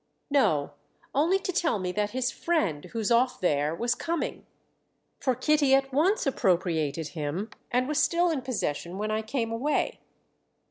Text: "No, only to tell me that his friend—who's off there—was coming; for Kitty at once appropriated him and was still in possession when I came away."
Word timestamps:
"No, 0.31 0.71
only 1.13 1.37
to 1.37 1.51
tell 1.51 1.77
me 1.77 1.91
that 1.91 2.09
his 2.09 2.31
friend—who's 2.31 3.11
off 3.11 3.39
there—was 3.39 3.93
coming; 3.93 4.47
for 5.19 5.35
Kitty 5.35 5.75
at 5.75 5.93
once 5.93 6.25
appropriated 6.25 7.09
him 7.09 7.51
and 7.69 7.87
was 7.87 8.01
still 8.01 8.31
in 8.31 8.41
possession 8.41 8.97
when 8.97 9.11
I 9.11 9.21
came 9.21 9.51
away." 9.51 9.99